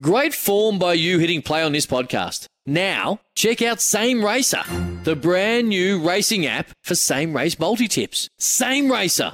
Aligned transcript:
Great 0.00 0.32
form 0.32 0.78
by 0.78 0.92
you 0.92 1.18
hitting 1.18 1.42
play 1.42 1.60
on 1.60 1.72
this 1.72 1.84
podcast. 1.84 2.46
Now, 2.64 3.18
check 3.34 3.60
out 3.60 3.80
Same 3.80 4.24
Racer, 4.24 4.62
the 5.02 5.16
brand 5.16 5.70
new 5.70 5.98
racing 6.00 6.46
app 6.46 6.70
for 6.84 6.94
same 6.94 7.34
race 7.34 7.58
multi 7.58 7.88
tips. 7.88 8.28
Same 8.38 8.92
Racer. 8.92 9.32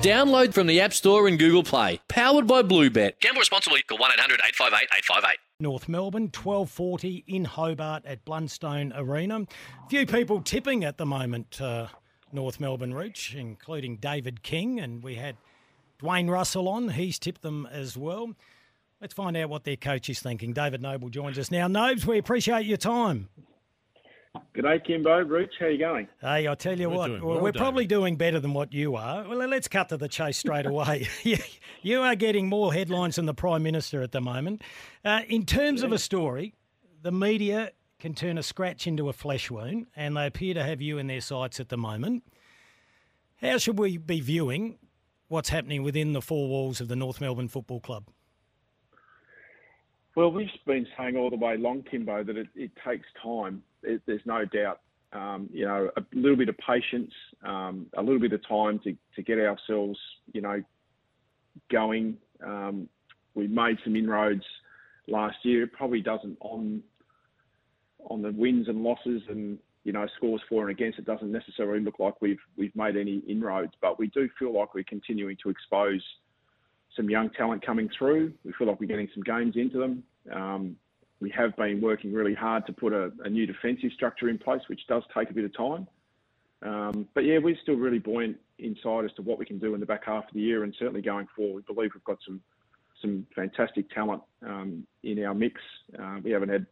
Download 0.00 0.54
from 0.54 0.66
the 0.66 0.80
App 0.80 0.94
Store 0.94 1.28
and 1.28 1.38
Google 1.38 1.62
Play. 1.62 2.00
Powered 2.08 2.46
by 2.46 2.62
Bluebet. 2.62 3.20
Gamble 3.20 3.40
responsibly. 3.40 3.82
Call 3.82 3.98
1 3.98 4.12
800 4.14 4.40
858 4.46 4.88
858. 4.96 5.38
North 5.60 5.90
Melbourne, 5.90 6.30
1240 6.32 7.24
in 7.26 7.44
Hobart 7.44 8.06
at 8.06 8.24
Blundstone 8.24 8.94
Arena. 8.96 9.44
Few 9.90 10.06
people 10.06 10.40
tipping 10.40 10.84
at 10.84 10.96
the 10.96 11.04
moment, 11.04 11.60
uh, 11.60 11.88
North 12.32 12.60
Melbourne 12.60 12.94
Reach, 12.94 13.34
including 13.34 13.96
David 13.96 14.42
King, 14.42 14.80
and 14.80 15.02
we 15.02 15.16
had 15.16 15.36
Dwayne 16.00 16.30
Russell 16.30 16.66
on. 16.66 16.88
He's 16.88 17.18
tipped 17.18 17.42
them 17.42 17.68
as 17.70 17.94
well. 17.94 18.34
Let's 19.00 19.14
find 19.14 19.36
out 19.36 19.50
what 19.50 19.64
their 19.64 19.76
coach 19.76 20.08
is 20.08 20.20
thinking. 20.20 20.52
David 20.52 20.80
Noble 20.80 21.08
joins 21.10 21.38
us 21.38 21.50
now. 21.50 21.68
Nobes, 21.68 22.06
we 22.06 22.18
appreciate 22.18 22.64
your 22.66 22.78
time. 22.78 23.28
Good 24.52 24.62
day, 24.62 24.78
Kymbo. 24.86 25.26
Rooch, 25.28 25.52
how 25.58 25.66
you 25.66 25.78
going? 25.78 26.08
Hey, 26.20 26.46
I 26.48 26.54
tell 26.54 26.78
you 26.78 26.90
We're 26.90 26.96
what, 26.96 27.10
well, 27.10 27.20
well, 27.20 27.34
we're 27.40 27.52
David. 27.52 27.58
probably 27.60 27.86
doing 27.86 28.16
better 28.16 28.38
than 28.40 28.52
what 28.52 28.72
you 28.72 28.96
are. 28.96 29.26
Well, 29.26 29.38
let's 29.48 29.68
cut 29.68 29.88
to 29.90 29.96
the 29.96 30.08
chase 30.08 30.38
straight 30.38 30.66
away. 30.66 31.08
You- 31.22 31.38
you 31.82 32.02
are 32.02 32.16
getting 32.16 32.48
more 32.48 32.72
headlines 32.72 33.14
than 33.14 33.26
the 33.26 33.34
Prime 33.34 33.62
Minister 33.62 34.02
at 34.02 34.10
the 34.10 34.20
moment. 34.20 34.62
Uh, 35.04 35.20
in 35.28 35.44
terms 35.46 35.84
of 35.84 35.92
a 35.92 35.98
story, 35.98 36.52
the 37.02 37.12
media 37.12 37.70
can 38.00 38.12
turn 38.12 38.38
a 38.38 38.42
scratch 38.42 38.88
into 38.88 39.08
a 39.08 39.12
flesh 39.12 39.52
wound, 39.52 39.86
and 39.94 40.16
they 40.16 40.26
appear 40.26 40.52
to 40.54 40.64
have 40.64 40.82
you 40.82 40.98
in 40.98 41.06
their 41.06 41.20
sights 41.20 41.60
at 41.60 41.68
the 41.68 41.76
moment. 41.76 42.24
How 43.40 43.58
should 43.58 43.78
we 43.78 43.98
be 43.98 44.18
viewing 44.20 44.78
what's 45.28 45.50
happening 45.50 45.84
within 45.84 46.12
the 46.12 46.20
four 46.20 46.48
walls 46.48 46.80
of 46.80 46.88
the 46.88 46.96
North 46.96 47.20
Melbourne 47.20 47.46
Football 47.48 47.78
Club? 47.80 48.08
Well, 50.16 50.32
we've 50.32 50.48
been 50.66 50.86
saying 50.96 51.14
all 51.16 51.28
the 51.28 51.36
way 51.36 51.58
long, 51.58 51.82
Kymbo, 51.82 52.26
that 52.26 52.38
it, 52.38 52.48
it 52.56 52.70
takes 52.84 53.06
time. 53.22 53.62
It, 53.82 54.00
there's 54.06 54.22
no 54.24 54.46
doubt. 54.46 54.80
Um, 55.12 55.48
you 55.52 55.66
know, 55.66 55.90
a 55.96 56.02
little 56.14 56.36
bit 56.36 56.48
of 56.48 56.56
patience, 56.58 57.12
um, 57.44 57.86
a 57.96 58.02
little 58.02 58.18
bit 58.18 58.32
of 58.32 58.46
time 58.48 58.80
to, 58.80 58.96
to 59.14 59.22
get 59.22 59.38
ourselves, 59.38 59.98
you 60.32 60.40
know, 60.40 60.62
going. 61.70 62.16
Um, 62.44 62.88
we 63.34 63.46
made 63.46 63.76
some 63.84 63.94
inroads 63.94 64.42
last 65.06 65.36
year. 65.42 65.64
It 65.64 65.72
probably 65.74 66.00
doesn't 66.00 66.38
on 66.40 66.82
on 68.08 68.22
the 68.22 68.30
wins 68.32 68.68
and 68.68 68.82
losses 68.82 69.22
and 69.28 69.58
you 69.84 69.92
know 69.92 70.06
scores 70.16 70.40
for 70.48 70.62
and 70.62 70.70
against. 70.70 70.98
It 70.98 71.04
doesn't 71.04 71.30
necessarily 71.30 71.80
look 71.80 71.98
like 71.98 72.20
we've 72.22 72.40
we've 72.56 72.74
made 72.74 72.96
any 72.96 73.18
inroads, 73.28 73.72
but 73.80 73.98
we 73.98 74.08
do 74.08 74.28
feel 74.38 74.58
like 74.58 74.74
we're 74.74 74.84
continuing 74.84 75.36
to 75.42 75.50
expose 75.50 76.02
some 76.96 77.10
young 77.10 77.30
talent 77.30 77.64
coming 77.64 77.88
through. 77.96 78.32
We 78.44 78.52
feel 78.52 78.66
like 78.66 78.80
we're 78.80 78.86
getting 78.86 79.08
some 79.14 79.22
games 79.22 79.54
into 79.56 79.78
them. 79.78 80.02
Um, 80.32 80.76
we 81.20 81.30
have 81.30 81.56
been 81.56 81.80
working 81.80 82.12
really 82.12 82.34
hard 82.34 82.66
to 82.66 82.72
put 82.72 82.92
a, 82.92 83.10
a 83.24 83.30
new 83.30 83.46
defensive 83.46 83.90
structure 83.94 84.28
in 84.28 84.38
place, 84.38 84.62
which 84.68 84.86
does 84.88 85.02
take 85.16 85.30
a 85.30 85.32
bit 85.32 85.44
of 85.44 85.56
time. 85.56 85.86
Um, 86.62 87.08
but 87.14 87.24
yeah, 87.24 87.38
we're 87.38 87.56
still 87.62 87.76
really 87.76 87.98
buoyant 87.98 88.36
inside 88.58 89.04
as 89.04 89.12
to 89.14 89.22
what 89.22 89.38
we 89.38 89.44
can 89.44 89.58
do 89.58 89.74
in 89.74 89.80
the 89.80 89.86
back 89.86 90.04
half 90.04 90.24
of 90.24 90.34
the 90.34 90.40
year, 90.40 90.64
and 90.64 90.74
certainly 90.78 91.02
going 91.02 91.26
forward, 91.36 91.64
we 91.68 91.74
believe 91.74 91.90
we've 91.94 92.04
got 92.04 92.18
some 92.26 92.40
some 93.02 93.26
fantastic 93.34 93.90
talent 93.90 94.22
um, 94.46 94.86
in 95.02 95.22
our 95.22 95.34
mix. 95.34 95.60
Uh, 95.98 96.18
we 96.24 96.30
haven't 96.30 96.48
had 96.48 96.64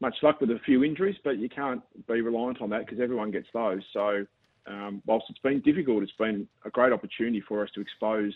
much 0.00 0.16
luck 0.22 0.40
with 0.40 0.50
a 0.50 0.58
few 0.64 0.82
injuries, 0.82 1.16
but 1.22 1.38
you 1.38 1.50
can't 1.50 1.82
be 2.08 2.22
reliant 2.22 2.62
on 2.62 2.70
that 2.70 2.86
because 2.86 2.98
everyone 2.98 3.30
gets 3.30 3.46
those. 3.52 3.82
So, 3.92 4.24
um, 4.66 5.02
whilst 5.04 5.26
it's 5.28 5.38
been 5.40 5.60
difficult, 5.60 6.02
it's 6.02 6.12
been 6.12 6.48
a 6.64 6.70
great 6.70 6.94
opportunity 6.94 7.42
for 7.46 7.62
us 7.62 7.70
to 7.74 7.80
expose 7.82 8.32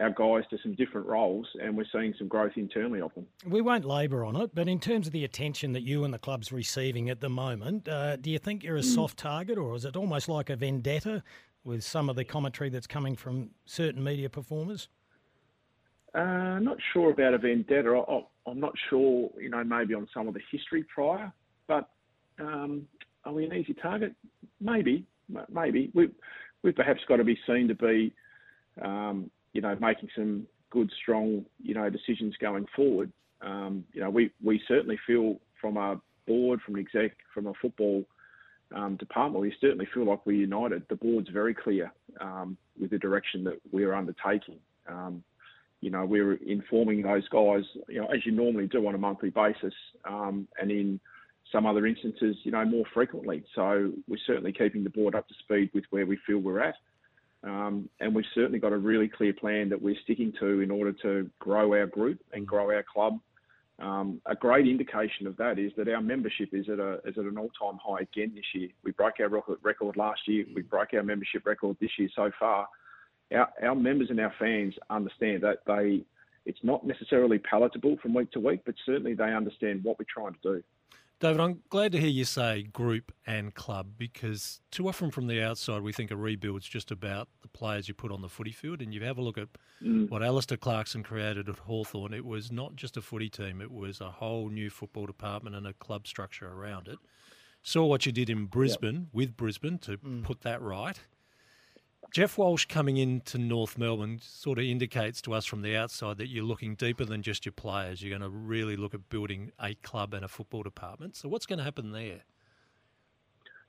our 0.00 0.10
guys 0.10 0.44
to 0.50 0.58
some 0.62 0.74
different 0.74 1.06
roles, 1.06 1.46
and 1.62 1.76
we're 1.76 1.86
seeing 1.92 2.14
some 2.18 2.28
growth 2.28 2.52
internally 2.56 3.00
of 3.00 3.14
them. 3.14 3.26
We 3.46 3.60
won't 3.60 3.84
labour 3.84 4.24
on 4.24 4.36
it, 4.36 4.54
but 4.54 4.68
in 4.68 4.78
terms 4.78 5.06
of 5.06 5.12
the 5.12 5.24
attention 5.24 5.72
that 5.72 5.82
you 5.82 6.04
and 6.04 6.12
the 6.12 6.18
club's 6.18 6.52
receiving 6.52 7.08
at 7.10 7.20
the 7.20 7.30
moment, 7.30 7.88
uh, 7.88 8.16
do 8.16 8.30
you 8.30 8.38
think 8.38 8.62
you're 8.62 8.76
a 8.76 8.82
soft 8.82 9.18
target, 9.18 9.58
or 9.58 9.74
is 9.74 9.84
it 9.84 9.96
almost 9.96 10.28
like 10.28 10.50
a 10.50 10.56
vendetta 10.56 11.22
with 11.64 11.82
some 11.82 12.08
of 12.08 12.16
the 12.16 12.24
commentary 12.24 12.70
that's 12.70 12.86
coming 12.86 13.16
from 13.16 13.50
certain 13.64 14.02
media 14.02 14.28
performers? 14.28 14.88
Uh, 16.14 16.58
not 16.60 16.78
sure 16.92 17.10
about 17.10 17.34
a 17.34 17.38
vendetta. 17.38 18.02
I, 18.08 18.24
I'm 18.50 18.60
not 18.60 18.72
sure, 18.88 19.30
you 19.40 19.50
know, 19.50 19.64
maybe 19.64 19.94
on 19.94 20.08
some 20.14 20.28
of 20.28 20.34
the 20.34 20.40
history 20.50 20.84
prior, 20.84 21.32
but 21.66 21.90
um, 22.38 22.86
are 23.24 23.32
we 23.32 23.44
an 23.44 23.52
easy 23.52 23.74
target? 23.74 24.14
Maybe, 24.60 25.04
maybe. 25.50 25.90
We, 25.94 26.10
we've 26.62 26.76
perhaps 26.76 27.00
got 27.08 27.16
to 27.16 27.24
be 27.24 27.38
seen 27.46 27.68
to 27.68 27.74
be, 27.74 28.14
um, 28.82 29.30
you 29.56 29.62
know, 29.62 29.74
making 29.80 30.10
some 30.14 30.46
good, 30.68 30.92
strong, 31.02 31.46
you 31.62 31.72
know, 31.72 31.88
decisions 31.88 32.34
going 32.38 32.66
forward. 32.76 33.10
Um, 33.40 33.84
you 33.94 34.02
know, 34.02 34.10
we, 34.10 34.30
we 34.44 34.60
certainly 34.68 34.98
feel 35.06 35.40
from 35.60 35.78
our 35.78 35.98
board, 36.26 36.60
from 36.60 36.74
an 36.74 36.80
exec, 36.82 37.16
from 37.32 37.46
a 37.46 37.54
football 37.62 38.04
um, 38.74 38.96
department, 38.96 39.40
we 39.40 39.54
certainly 39.60 39.88
feel 39.94 40.04
like 40.04 40.26
we're 40.26 40.36
united. 40.36 40.82
The 40.90 40.96
board's 40.96 41.30
very 41.30 41.54
clear 41.54 41.90
um, 42.20 42.58
with 42.78 42.90
the 42.90 42.98
direction 42.98 43.44
that 43.44 43.58
we're 43.72 43.94
undertaking. 43.94 44.58
Um, 44.86 45.22
you 45.80 45.90
know, 45.90 46.04
we're 46.04 46.34
informing 46.34 47.00
those 47.02 47.26
guys, 47.28 47.62
you 47.88 48.00
know, 48.00 48.08
as 48.08 48.26
you 48.26 48.32
normally 48.32 48.66
do 48.66 48.86
on 48.86 48.94
a 48.94 48.98
monthly 48.98 49.30
basis, 49.30 49.74
um, 50.04 50.48
and 50.60 50.70
in 50.70 51.00
some 51.50 51.64
other 51.64 51.86
instances, 51.86 52.36
you 52.42 52.50
know, 52.50 52.64
more 52.64 52.84
frequently. 52.92 53.44
So 53.54 53.92
we're 54.06 54.18
certainly 54.26 54.52
keeping 54.52 54.84
the 54.84 54.90
board 54.90 55.14
up 55.14 55.28
to 55.28 55.34
speed 55.44 55.70
with 55.72 55.84
where 55.90 56.04
we 56.04 56.18
feel 56.26 56.38
we're 56.38 56.60
at. 56.60 56.74
Um, 57.44 57.88
and 58.00 58.14
we've 58.14 58.24
certainly 58.34 58.58
got 58.58 58.72
a 58.72 58.76
really 58.76 59.08
clear 59.08 59.32
plan 59.32 59.68
that 59.68 59.80
we're 59.80 59.96
sticking 60.02 60.32
to 60.40 60.60
in 60.60 60.70
order 60.70 60.92
to 61.02 61.30
grow 61.38 61.72
our 61.74 61.86
group 61.86 62.18
and 62.32 62.46
grow 62.46 62.70
our 62.70 62.84
club. 62.92 63.20
Um, 63.78 64.22
a 64.24 64.34
great 64.34 64.66
indication 64.66 65.26
of 65.26 65.36
that 65.36 65.58
is 65.58 65.70
that 65.76 65.86
our 65.88 66.00
membership 66.00 66.48
is 66.52 66.66
at 66.70 66.78
a 66.78 66.94
is 67.04 67.18
at 67.18 67.24
an 67.24 67.36
all 67.36 67.50
time 67.60 67.78
high 67.84 68.00
again 68.00 68.32
this 68.34 68.44
year. 68.54 68.70
We 68.82 68.92
broke 68.92 69.20
our 69.20 69.28
record, 69.28 69.58
record 69.62 69.96
last 69.96 70.20
year. 70.26 70.46
We 70.54 70.62
broke 70.62 70.94
our 70.94 71.02
membership 71.02 71.44
record 71.44 71.76
this 71.78 71.90
year 71.98 72.08
so 72.16 72.30
far 72.40 72.66
our, 73.32 73.48
our 73.62 73.74
members 73.74 74.10
and 74.10 74.20
our 74.20 74.32
fans 74.38 74.74
understand 74.90 75.42
that 75.42 75.58
they 75.66 76.02
it's 76.44 76.58
not 76.62 76.86
necessarily 76.86 77.38
palatable 77.38 77.96
from 78.00 78.14
week 78.14 78.30
to 78.30 78.38
week, 78.38 78.60
but 78.64 78.76
certainly 78.84 79.14
they 79.14 79.34
understand 79.34 79.82
what 79.82 79.98
we're 79.98 80.06
trying 80.08 80.32
to 80.34 80.38
do. 80.42 80.62
David, 81.18 81.40
I'm 81.40 81.62
glad 81.70 81.92
to 81.92 81.98
hear 81.98 82.10
you 82.10 82.26
say 82.26 82.64
group 82.64 83.10
and 83.26 83.54
club 83.54 83.92
because 83.96 84.60
too 84.70 84.86
often 84.86 85.10
from 85.10 85.26
the 85.28 85.42
outside 85.42 85.80
we 85.80 85.92
think 85.92 86.10
a 86.10 86.16
rebuild's 86.16 86.68
just 86.68 86.90
about 86.90 87.28
the 87.40 87.48
players 87.48 87.88
you 87.88 87.94
put 87.94 88.12
on 88.12 88.20
the 88.20 88.28
footy 88.28 88.52
field. 88.52 88.82
And 88.82 88.92
you 88.92 89.02
have 89.04 89.16
a 89.16 89.22
look 89.22 89.38
at 89.38 89.48
mm. 89.82 90.10
what 90.10 90.22
Alastair 90.22 90.58
Clarkson 90.58 91.02
created 91.02 91.48
at 91.48 91.58
Hawthorn. 91.58 92.12
It 92.12 92.26
was 92.26 92.52
not 92.52 92.76
just 92.76 92.98
a 92.98 93.00
footy 93.00 93.30
team, 93.30 93.62
it 93.62 93.70
was 93.70 94.02
a 94.02 94.10
whole 94.10 94.50
new 94.50 94.68
football 94.68 95.06
department 95.06 95.56
and 95.56 95.66
a 95.66 95.72
club 95.72 96.06
structure 96.06 96.52
around 96.52 96.86
it. 96.86 96.98
Saw 97.62 97.86
what 97.86 98.04
you 98.04 98.12
did 98.12 98.28
in 98.28 98.44
Brisbane 98.44 99.08
with 99.12 99.38
Brisbane 99.38 99.78
to 99.78 99.96
mm. 99.96 100.22
put 100.22 100.42
that 100.42 100.60
right. 100.60 101.00
Geoff 102.12 102.38
Walsh 102.38 102.64
coming 102.66 102.96
into 102.96 103.38
North 103.38 103.76
Melbourne 103.76 104.20
sort 104.22 104.58
of 104.58 104.64
indicates 104.64 105.20
to 105.22 105.34
us 105.34 105.44
from 105.44 105.62
the 105.62 105.76
outside 105.76 106.18
that 106.18 106.28
you're 106.28 106.44
looking 106.44 106.74
deeper 106.74 107.04
than 107.04 107.22
just 107.22 107.44
your 107.44 107.52
players. 107.52 108.02
You're 108.02 108.16
going 108.16 108.30
to 108.30 108.36
really 108.36 108.76
look 108.76 108.94
at 108.94 109.08
building 109.08 109.52
a 109.60 109.74
club 109.74 110.14
and 110.14 110.24
a 110.24 110.28
football 110.28 110.62
department. 110.62 111.16
So, 111.16 111.28
what's 111.28 111.46
going 111.46 111.58
to 111.58 111.64
happen 111.64 111.92
there? 111.92 112.22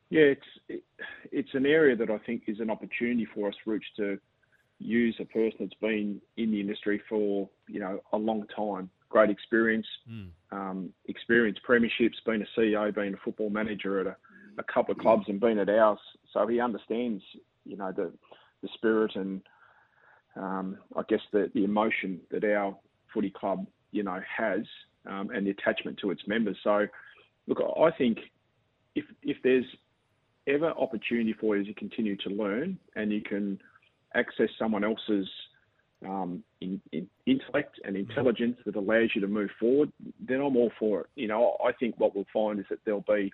Yeah, 0.09 0.21
it's 0.21 0.45
it, 0.69 0.83
it's 1.31 1.53
an 1.53 1.65
area 1.65 1.95
that 1.95 2.09
I 2.09 2.17
think 2.19 2.43
is 2.47 2.59
an 2.59 2.69
opportunity 2.69 3.25
for 3.25 3.49
us, 3.49 3.55
Rooch, 3.65 3.83
to 3.97 4.17
use 4.79 5.15
a 5.19 5.25
person 5.25 5.57
that's 5.59 5.73
been 5.81 6.21
in 6.37 6.51
the 6.51 6.61
industry 6.61 7.01
for 7.09 7.49
you 7.67 7.79
know 7.79 8.01
a 8.13 8.17
long 8.17 8.45
time, 8.55 8.89
great 9.09 9.29
experience, 9.29 9.87
um, 10.51 10.93
experienced 11.05 11.61
premierships, 11.67 12.23
been 12.25 12.41
a 12.41 12.59
CEO, 12.59 12.93
been 12.93 13.15
a 13.15 13.17
football 13.17 13.49
manager 13.49 13.99
at 13.99 14.07
a, 14.07 14.15
a 14.57 14.63
couple 14.63 14.93
of 14.93 14.99
clubs, 14.99 15.25
and 15.27 15.39
been 15.39 15.59
at 15.59 15.69
ours, 15.69 15.99
so 16.31 16.47
he 16.47 16.59
understands 16.61 17.21
you 17.65 17.75
know 17.75 17.91
the 17.91 18.11
the 18.61 18.69
spirit 18.73 19.15
and 19.15 19.41
um, 20.35 20.77
I 20.95 21.01
guess 21.09 21.21
the 21.31 21.49
the 21.53 21.63
emotion 21.63 22.19
that 22.31 22.43
our 22.43 22.75
footy 23.13 23.31
club 23.31 23.65
you 23.91 24.03
know 24.03 24.19
has 24.37 24.61
um, 25.05 25.29
and 25.33 25.45
the 25.45 25.51
attachment 25.51 25.97
to 25.99 26.11
its 26.11 26.21
members. 26.27 26.57
So 26.63 26.87
look, 27.47 27.59
I 27.61 27.91
think 27.97 28.19
if 28.95 29.05
if 29.23 29.37
there's 29.43 29.65
ever 30.47 30.69
opportunity 30.71 31.33
for 31.33 31.57
you 31.57 31.65
to 31.65 31.73
continue 31.73 32.15
to 32.17 32.29
learn 32.29 32.77
and 32.95 33.11
you 33.11 33.21
can 33.21 33.59
access 34.15 34.49
someone 34.57 34.83
else's 34.83 35.27
um, 36.05 36.43
in, 36.61 36.79
in 36.91 37.07
intellect 37.25 37.79
and 37.83 37.95
intelligence 37.95 38.57
that 38.65 38.75
allows 38.75 39.09
you 39.15 39.21
to 39.21 39.27
move 39.27 39.49
forward, 39.59 39.91
then 40.25 40.37
I'm 40.37 40.55
all 40.55 40.71
for 40.79 41.01
it. 41.01 41.07
You 41.15 41.27
know, 41.27 41.57
I 41.63 41.71
think 41.73 41.95
what 41.99 42.15
we'll 42.15 42.25
find 42.31 42.59
is 42.59 42.65
that 42.69 42.79
there'll 42.85 43.01
be 43.01 43.33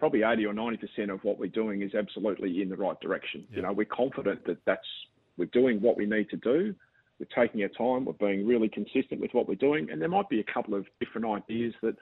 probably 0.00 0.22
80 0.24 0.46
or 0.46 0.54
90% 0.54 1.12
of 1.12 1.22
what 1.22 1.38
we're 1.38 1.50
doing 1.50 1.82
is 1.82 1.94
absolutely 1.94 2.62
in 2.62 2.70
the 2.70 2.76
right 2.76 2.98
direction. 3.00 3.46
Yeah. 3.50 3.56
You 3.56 3.62
know, 3.62 3.72
we're 3.72 3.84
confident 3.84 4.44
that 4.46 4.58
that's 4.64 4.86
we're 5.36 5.44
doing 5.46 5.80
what 5.80 5.96
we 5.96 6.06
need 6.06 6.28
to 6.30 6.36
do. 6.36 6.74
We're 7.20 7.44
taking 7.46 7.62
our 7.62 7.68
time. 7.68 8.06
We're 8.06 8.14
being 8.14 8.46
really 8.46 8.68
consistent 8.68 9.20
with 9.20 9.32
what 9.32 9.46
we're 9.46 9.54
doing, 9.54 9.90
and 9.90 10.00
there 10.00 10.08
might 10.08 10.28
be 10.28 10.40
a 10.40 10.52
couple 10.52 10.74
of 10.74 10.86
different 10.98 11.26
ideas 11.26 11.74
that 11.82 11.94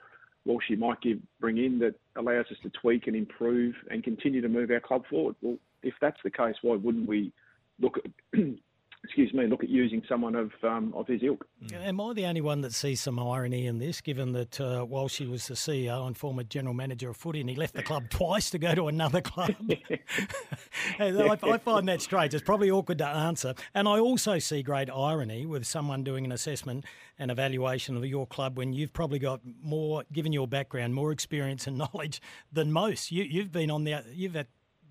Walshy 0.47 0.77
might 0.77 1.01
give 1.01 1.19
bring 1.39 1.57
in 1.57 1.77
that 1.79 1.95
allows 2.15 2.45
us 2.49 2.57
to 2.63 2.69
tweak 2.69 3.07
and 3.07 3.15
improve 3.15 3.75
and 3.91 4.03
continue 4.03 4.41
to 4.41 4.49
move 4.49 4.71
our 4.71 4.79
club 4.79 5.03
forward. 5.09 5.35
Well, 5.41 5.57
if 5.83 5.93
that's 6.01 6.19
the 6.23 6.31
case, 6.31 6.55
why 6.61 6.77
wouldn't 6.77 7.07
we 7.07 7.33
look 7.81 7.97
at 7.97 8.39
excuse 9.03 9.33
me, 9.33 9.47
look 9.47 9.63
at 9.63 9.69
using 9.69 10.01
someone 10.07 10.35
of 10.35 10.51
um, 10.63 10.93
of 10.95 11.07
his 11.07 11.21
ilk. 11.23 11.45
Am 11.73 12.01
I 12.01 12.13
the 12.13 12.25
only 12.25 12.41
one 12.41 12.61
that 12.61 12.73
sees 12.73 13.01
some 13.01 13.19
irony 13.19 13.65
in 13.65 13.79
this, 13.79 14.01
given 14.01 14.33
that 14.33 14.59
uh, 14.59 14.85
Walshy 14.85 15.29
was 15.29 15.47
the 15.47 15.53
CEO 15.53 16.05
and 16.05 16.17
former 16.17 16.43
general 16.43 16.73
manager 16.73 17.09
of 17.09 17.17
footy, 17.17 17.39
and 17.41 17.49
he 17.49 17.55
left 17.55 17.75
the 17.75 17.83
club 17.83 18.03
twice 18.09 18.49
to 18.51 18.57
go 18.57 18.75
to 18.75 18.87
another 18.87 19.21
club? 19.21 19.55
I, 20.99 21.37
I, 21.43 21.57
find 21.57 21.87
that 21.87 22.01
strange. 22.01 22.33
It's 22.33 22.43
probably 22.43 22.69
awkward 22.69 22.97
to 22.99 23.07
answer. 23.07 23.53
And 23.73 23.87
I 23.87 23.99
also 23.99 24.39
see 24.39 24.63
great 24.63 24.89
irony 24.89 25.45
with 25.45 25.65
someone 25.65 26.03
doing 26.03 26.25
an 26.25 26.31
assessment 26.31 26.85
and 27.17 27.31
evaluation 27.31 27.95
of 27.95 28.05
your 28.05 28.27
club 28.27 28.57
when 28.57 28.73
you've 28.73 28.93
probably 28.93 29.19
got 29.19 29.41
more, 29.61 30.03
given 30.11 30.33
your 30.33 30.47
background, 30.47 30.93
more 30.93 31.11
experience 31.11 31.67
and 31.67 31.77
knowledge 31.77 32.21
than 32.51 32.71
most. 32.71 33.11
You, 33.11 33.23
you've 33.23 33.51
been 33.51 33.71
on 33.71 33.83
the, 33.83 34.03
you've 34.13 34.37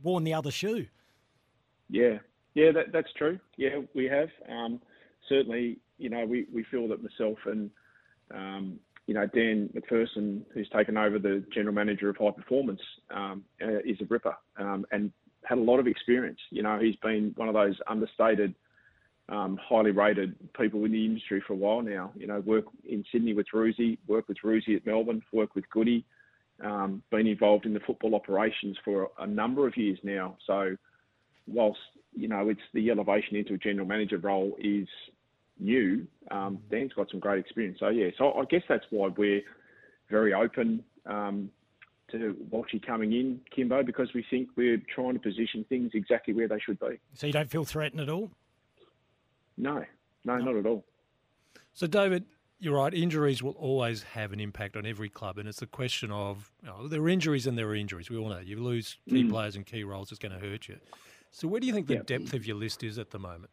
worn 0.03 0.25
the 0.25 0.35
other 0.35 0.51
shoe. 0.51 0.87
Yeah, 1.91 2.19
yeah, 2.55 2.73
that, 2.73 2.93
that's 2.93 3.13
true. 3.17 3.39
Yeah, 3.57 3.81
we 3.95 4.07
have. 4.07 4.29
Um, 4.49 4.81
certainly, 5.29 5.79
you 5.99 6.11
know, 6.11 6.25
we, 6.25 6.47
we 6.53 6.65
feel 6.71 6.89
that 6.89 7.03
myself 7.03 7.39
and, 7.47 7.71
um, 8.35 8.79
you 9.07 9.15
know, 9.15 9.27
Dan 9.27 9.71
McPherson, 9.75 10.43
who's 10.53 10.69
taken 10.69 10.97
over 10.97 11.19
the 11.19 11.45
general 11.55 11.75
manager 11.75 12.11
of 12.11 12.17
high 12.17 12.31
performance, 12.31 12.81
um, 13.11 13.45
uh, 13.63 13.79
is 13.85 14.01
a 14.01 14.05
ripper 14.09 14.37
um, 14.59 14.85
and 14.93 15.13
had 15.45 15.59
a 15.59 15.63
lot 15.63 15.79
of 15.79 15.87
experience. 15.87 16.39
You 16.51 16.63
know, 16.63 16.79
he's 16.79 16.97
been 16.97 17.33
one 17.37 17.49
of 17.49 17.55
those 17.55 17.77
understated, 17.89 18.55
um, 19.29 19.59
highly 19.63 19.93
rated 19.93 20.35
people 20.55 20.85
in 20.85 20.93
the 20.93 21.05
industry 21.05 21.43
for 21.47 21.55
a 21.55 21.57
while 21.57 21.83
now. 21.83 22.13
You 22.17 22.27
know, 22.27 22.41
work 22.41 22.65
in 22.87 23.05
Sydney 23.11 23.35
with 23.35 23.47
Roosie, 23.55 23.99
work 24.07 24.29
with 24.29 24.39
Roosie 24.45 24.77
at 24.77 24.87
Melbourne, 24.87 25.23
work 25.33 25.55
with 25.55 25.69
Goody, 25.71 26.05
um, 26.63 27.03
been 27.11 27.27
involved 27.27 27.67
in 27.67 27.73
the 27.73 27.81
football 27.81 28.15
operations 28.15 28.77
for 28.85 29.11
a 29.19 29.27
number 29.27 29.67
of 29.67 29.77
years 29.77 29.99
now. 30.03 30.37
So, 30.47 30.77
whilst 31.47 31.79
you 32.15 32.29
know 32.29 32.49
it's 32.49 32.61
the 32.75 32.91
elevation 32.91 33.37
into 33.37 33.55
a 33.55 33.59
general 33.59 33.87
manager 33.87 34.19
role 34.19 34.57
is 34.59 34.89
new, 35.61 36.07
um, 36.31 36.59
Dan's 36.71 36.93
got 36.93 37.11
some 37.11 37.21
great 37.21 37.41
experience. 37.41 37.79
So 37.81 37.89
yeah, 37.89 38.11
so 38.17 38.33
I 38.35 38.45
guess 38.45 38.63
that's 38.69 38.85
why 38.91 39.09
we're 39.17 39.43
very 40.11 40.35
open 40.35 40.83
um, 41.07 41.51
to 42.11 42.37
Walshy 42.51 42.85
coming 42.85 43.13
in, 43.13 43.41
Kymbo, 43.57 43.85
because 43.85 44.09
we 44.15 44.25
think 44.31 44.49
we're 44.57 44.83
trying 44.95 45.15
to 45.15 45.21
position 45.21 45.65
things 45.69 45.91
exactly 45.95 46.35
where 46.35 46.49
they 46.49 46.59
should 46.59 46.79
be. 46.81 46.99
So 47.15 47.27
you 47.27 47.33
don't 47.33 47.51
feel 47.51 47.65
threatened 47.65 48.01
at 48.01 48.09
all? 48.09 48.31
No, 49.57 49.85
no, 50.25 50.37
no. 50.37 50.45
not 50.45 50.57
at 50.57 50.67
all. 50.67 50.85
So 51.73 51.87
David, 51.87 52.25
you're 52.61 52.77
right. 52.77 52.95
Injuries 52.95 53.43
will 53.43 53.53
always 53.53 54.03
have 54.03 54.33
an 54.33 54.41
impact 54.41 54.77
on 54.77 54.87
every 54.87 55.09
club, 55.09 55.39
and 55.39 55.49
it's 55.49 55.63
a 55.63 55.67
question 55.67 56.11
of 56.11 56.51
you 56.63 56.69
know, 56.69 56.89
there 56.89 57.01
are 57.03 57.09
injuries 57.09 57.47
and 57.47 57.59
there 57.59 57.69
are 57.69 57.75
injuries. 57.75 58.11
We 58.11 58.17
all 58.17 58.29
know 58.29 58.39
you 58.39 58.61
lose 58.61 58.97
key 59.09 59.25
mm. 59.25 59.31
players 59.31 59.57
and 59.57 59.67
key 59.67 59.85
roles, 59.85 60.11
it's 60.11 60.19
going 60.19 60.33
to 60.33 60.45
hurt 60.45 60.69
you. 60.69 60.79
So 61.31 61.49
where 61.49 61.61
do 61.61 61.67
you 61.67 61.73
think 61.73 61.87
the 61.87 61.95
yeah. 61.95 62.03
depth 62.05 62.35
of 62.35 62.47
your 62.47 62.57
list 62.57 62.83
is 62.83 62.99
at 62.99 63.11
the 63.11 63.19
moment? 63.19 63.51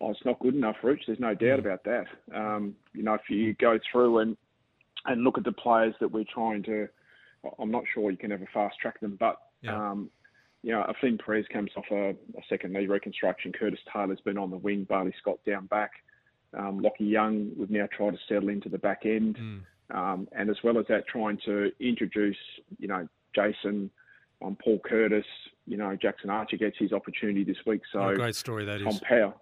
Oh, 0.00 0.10
it's 0.10 0.24
not 0.24 0.40
good 0.40 0.54
enough, 0.54 0.76
Rich. 0.82 1.04
There's 1.06 1.20
no 1.20 1.34
doubt 1.34 1.58
mm. 1.58 1.60
about 1.60 1.84
that. 1.84 2.06
Um, 2.34 2.74
you 2.92 3.04
know, 3.04 3.14
if 3.14 3.22
you 3.28 3.54
go 3.54 3.78
through 3.90 4.18
and 4.18 4.36
and 5.04 5.22
look 5.22 5.38
at 5.38 5.44
the 5.44 5.52
players 5.52 5.94
that 6.00 6.10
we're 6.10 6.24
trying 6.32 6.62
to, 6.64 6.88
I'm 7.58 7.70
not 7.70 7.84
sure 7.92 8.10
you 8.10 8.16
can 8.16 8.30
ever 8.30 8.48
fast 8.52 8.78
track 8.80 9.00
them, 9.00 9.16
but 9.18 9.36
yeah. 9.62 9.90
um, 9.90 10.10
you 10.62 10.72
know, 10.72 10.92
Flynn 11.00 11.18
Perez 11.18 11.44
comes 11.52 11.70
off 11.76 11.84
a, 11.90 12.10
a, 12.10 12.42
second 12.48 12.72
knee 12.72 12.86
reconstruction. 12.86 13.52
Curtis 13.52 13.80
Taylor's 13.92 14.20
been 14.20 14.38
on 14.38 14.50
the 14.50 14.56
wing. 14.56 14.86
Bailey 14.88 15.12
Scott 15.18 15.38
down 15.44 15.66
back. 15.66 15.90
Um, 16.56 16.80
Lachie 16.80 17.10
Young, 17.10 17.50
we've 17.56 17.70
now 17.70 17.88
tried 17.96 18.12
to 18.12 18.18
settle 18.28 18.48
into 18.48 18.68
the 18.68 18.78
back 18.78 19.02
end. 19.04 19.36
Mm. 19.36 19.60
Um, 19.96 20.28
and 20.32 20.50
as 20.50 20.56
well 20.62 20.78
as 20.78 20.86
that, 20.88 21.08
trying 21.08 21.38
to 21.46 21.72
introduce, 21.80 22.36
you 22.78 22.86
know, 22.86 23.08
Jason, 23.34 23.90
um, 24.44 24.56
Paul 24.62 24.80
Curtis, 24.84 25.26
you 25.66 25.76
know, 25.76 25.96
Jackson 25.96 26.30
Archer 26.30 26.56
gets 26.56 26.76
his 26.78 26.92
opportunity 26.92 27.44
this 27.44 27.58
week. 27.66 27.82
So 27.92 28.00
what 28.00 28.14
a 28.14 28.16
great 28.16 28.36
story 28.36 28.64
that 28.64 28.78
Tom 28.78 28.88
is. 28.88 29.00
Powell, 29.00 29.40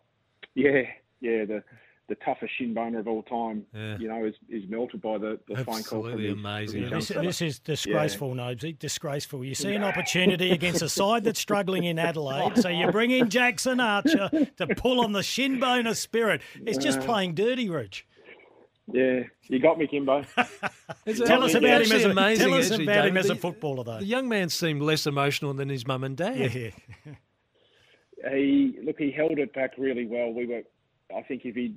yeah, 0.55 0.83
yeah, 1.21 1.45
the 1.45 1.63
the 2.11 2.17
toughest 2.17 2.53
shin 2.59 2.75
boner 2.75 2.99
of 2.99 3.07
all 3.07 3.23
time, 3.23 3.65
yeah. 3.73 3.97
you 3.97 4.09
know, 4.09 4.25
is, 4.25 4.35
is 4.49 4.69
melted 4.69 5.01
by 5.01 5.17
the, 5.17 5.39
the 5.47 5.55
phone 5.55 5.83
call. 5.85 6.07
Absolutely 6.07 6.31
amazing. 6.31 6.91
This, 6.91 7.09
this, 7.09 7.41
is 7.41 7.61
disgraceful, 7.61 8.37
yeah. 8.37 8.43
Nobesy, 8.43 8.77
disgraceful. 8.77 9.45
You 9.45 9.55
see 9.55 9.75
an 9.75 9.85
opportunity 9.85 10.51
against 10.51 10.83
a 10.83 10.89
side 10.89 11.23
that's 11.23 11.39
struggling 11.39 11.85
in 11.85 12.01
Adelaide, 12.01 12.59
so 12.59 12.69
you 12.69 12.91
bring 12.91 13.13
in 13.13 13.31
Jackson 13.31 13.79
Archer 13.79 14.29
to 14.57 14.67
pull 14.77 15.01
on 15.01 15.13
the 15.13 15.23
shin 15.23 15.61
boner 15.61 15.95
spirit. 15.95 16.43
It's 16.67 16.79
just 16.79 17.01
playing 17.01 17.35
dirty, 17.35 17.71
Rich. 17.71 18.05
Yeah, 18.93 19.23
you 19.49 19.61
got 19.61 19.79
me, 19.79 19.87
Kymbo. 19.87 20.27
tell 21.27 21.45
us 21.45 21.55
about 21.55 21.83
him 21.83 21.93
as 21.93 22.05
a, 22.05 22.11
amazing, 22.11 22.49
tell 22.49 22.59
us 22.59 22.71
about 22.71 23.07
him 23.07 23.17
as 23.17 23.31
a 23.31 23.37
footballer, 23.37 23.85
though. 23.85 23.99
The 23.99 24.05
young 24.05 24.29
man 24.29 24.49
seemed 24.49 24.83
less 24.83 25.07
emotional 25.07 25.55
than 25.55 25.69
his 25.69 25.87
mum 25.87 26.05
and 26.05 26.17
dad. 26.17 26.53
Yeah. 26.55 26.71
he 28.33 28.79
look, 28.83 28.99
he 28.99 29.11
held 29.11 29.39
it 29.39 29.53
back 29.55 29.73
really 29.79 30.07
well. 30.07 30.33
We 30.33 30.47
were, 30.47 30.63
I 31.17 31.23
think, 31.23 31.45
if 31.45 31.55
he 31.55 31.77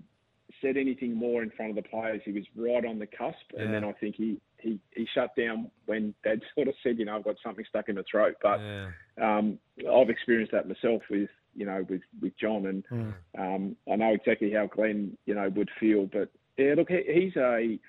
said 0.62 0.78
anything 0.78 1.16
more 1.16 1.44
in 1.44 1.52
front 1.52 1.72
of 1.72 1.76
the 1.76 1.88
players, 1.90 2.22
he 2.26 2.32
was 2.32 2.46
right 2.56 2.86
on 2.86 3.00
the 3.00 3.08
cusp. 3.08 3.36
Yeah. 3.54 3.64
And 3.64 3.74
then 3.74 3.84
I 3.84 3.92
think 3.94 4.16
he, 4.16 4.40
he, 4.60 4.80
he 4.92 5.08
shut 5.14 5.36
down 5.36 5.70
when 5.86 6.14
Dad 6.24 6.42
sort 6.56 6.68
of 6.68 6.76
said, 6.84 6.98
you 6.98 7.06
know, 7.06 7.18
I've 7.18 7.24
got 7.24 7.36
something 7.44 7.66
stuck 7.70 7.90
in 7.90 7.96
the 7.96 8.04
throat. 8.10 8.36
But 8.42 8.60
yeah. 8.60 8.88
um, 9.22 9.60
I've 9.80 10.10
experienced 10.10 10.52
that 10.54 10.68
myself 10.68 11.04
with 11.10 11.30
you 11.56 11.66
know 11.66 11.86
with 11.88 12.02
with 12.22 12.34
John, 12.40 12.66
and 12.66 12.84
mm. 12.92 13.14
um, 13.38 13.76
I 13.92 13.96
know 13.96 14.14
exactly 14.14 14.52
how 14.52 14.68
Glenn 14.68 15.18
you 15.26 15.36
know 15.36 15.50
would 15.50 15.70
feel, 15.80 16.08
but 16.12 16.30
yeah, 16.58 16.74
look, 16.76 16.90
he's 16.90 17.36
a 17.36 17.80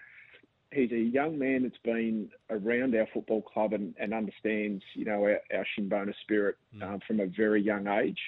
he's 0.74 0.92
a 0.92 0.98
young 0.98 1.38
man 1.38 1.62
that's 1.62 1.78
been 1.84 2.28
around 2.50 2.94
our 2.94 3.06
football 3.12 3.42
club 3.42 3.72
and, 3.72 3.94
and 3.98 4.12
understands, 4.12 4.82
you 4.94 5.04
know, 5.04 5.22
our, 5.22 5.40
our 5.54 5.66
Shinboner 5.78 6.14
spirit 6.22 6.56
mm. 6.76 6.82
um, 6.82 7.00
from 7.06 7.20
a 7.20 7.26
very 7.26 7.62
young 7.62 7.86
age. 7.86 8.18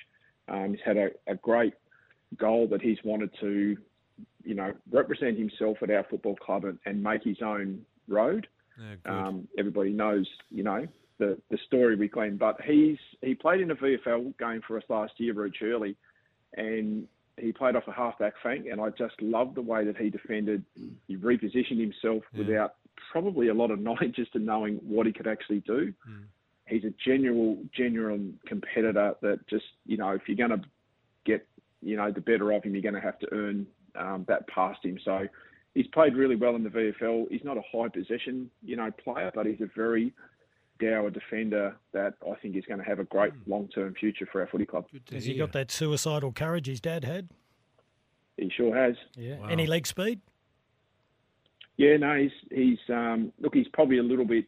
Um, 0.48 0.70
he's 0.70 0.80
had 0.84 0.96
a, 0.96 1.08
a, 1.26 1.34
great 1.34 1.74
goal 2.38 2.68
that 2.68 2.80
he's 2.80 2.98
wanted 3.04 3.30
to, 3.40 3.76
you 4.44 4.54
know, 4.54 4.72
represent 4.92 5.36
himself 5.36 5.78
at 5.82 5.90
our 5.90 6.06
football 6.08 6.36
club 6.36 6.64
and, 6.64 6.78
and 6.86 7.02
make 7.02 7.24
his 7.24 7.38
own 7.44 7.80
road. 8.06 8.46
Yeah, 8.78 9.26
um, 9.26 9.48
everybody 9.58 9.90
knows, 9.90 10.28
you 10.50 10.62
know, 10.62 10.86
the, 11.18 11.38
the 11.50 11.58
story 11.66 11.96
with 11.96 12.12
Glenn, 12.12 12.36
but 12.36 12.60
he's 12.62 12.98
he 13.22 13.34
played 13.34 13.60
in 13.60 13.70
a 13.70 13.74
VFL 13.74 14.38
game 14.38 14.60
for 14.66 14.76
us 14.76 14.84
last 14.88 15.14
year, 15.16 15.32
Rooch 15.32 15.62
Early, 15.62 15.96
and 16.56 17.08
he 17.38 17.52
played 17.52 17.76
off 17.76 17.86
a 17.86 17.92
halfback 17.92 18.34
flank, 18.42 18.66
and 18.70 18.80
I 18.80 18.90
just 18.90 19.20
loved 19.20 19.56
the 19.56 19.62
way 19.62 19.84
that 19.84 19.96
he 19.96 20.10
defended. 20.10 20.64
He 21.06 21.16
repositioned 21.16 21.80
himself 21.80 22.22
yeah. 22.32 22.38
without 22.38 22.74
probably 23.12 23.48
a 23.48 23.54
lot 23.54 23.70
of 23.70 23.80
knowledge 23.86 24.18
as 24.20 24.28
to 24.30 24.38
knowing 24.38 24.76
what 24.76 25.06
he 25.06 25.12
could 25.12 25.26
actually 25.26 25.60
do. 25.60 25.92
Mm. 26.08 26.24
He's 26.66 26.84
a 26.84 26.92
genuine, 27.04 27.70
genuine 27.76 28.38
competitor 28.46 29.14
that 29.22 29.46
just, 29.48 29.66
you 29.84 29.96
know, 29.96 30.10
if 30.10 30.22
you're 30.26 30.36
going 30.36 30.60
to 30.60 30.66
get, 31.24 31.46
you 31.80 31.96
know, 31.96 32.10
the 32.10 32.20
better 32.20 32.50
of 32.52 32.64
him, 32.64 32.74
you're 32.74 32.82
going 32.82 32.94
to 32.94 33.00
have 33.00 33.18
to 33.20 33.28
earn 33.32 33.66
um, 33.94 34.24
that 34.26 34.48
past 34.48 34.84
him. 34.84 34.98
So 35.04 35.28
he's 35.74 35.86
played 35.88 36.16
really 36.16 36.34
well 36.34 36.56
in 36.56 36.64
the 36.64 36.70
VFL. 36.70 37.26
He's 37.30 37.44
not 37.44 37.56
a 37.56 37.62
high 37.70 37.88
possession, 37.88 38.50
you 38.64 38.74
know, 38.74 38.90
player, 38.90 39.30
but 39.32 39.46
he's 39.46 39.60
a 39.60 39.70
very 39.76 40.12
dour 40.78 41.10
defender 41.10 41.76
that 41.92 42.14
I 42.26 42.34
think 42.40 42.56
is 42.56 42.64
going 42.66 42.78
to 42.78 42.84
have 42.84 42.98
a 42.98 43.04
great 43.04 43.32
mm. 43.32 43.40
long 43.46 43.68
term 43.68 43.94
future 43.94 44.28
for 44.30 44.40
our 44.40 44.46
footy 44.46 44.66
club. 44.66 44.86
Has 45.12 45.24
he 45.24 45.34
got 45.34 45.52
that 45.52 45.70
suicidal 45.70 46.32
courage 46.32 46.66
his 46.66 46.80
dad 46.80 47.04
had? 47.04 47.28
He 48.36 48.50
sure 48.54 48.76
has. 48.76 48.96
Yeah. 49.16 49.38
Wow. 49.38 49.48
Any 49.48 49.66
leg 49.66 49.86
speed? 49.86 50.20
Yeah, 51.76 51.96
no, 51.98 52.16
he's 52.16 52.30
he's 52.50 52.78
um, 52.88 53.32
look, 53.40 53.54
he's 53.54 53.68
probably 53.72 53.98
a 53.98 54.02
little 54.02 54.24
bit 54.24 54.46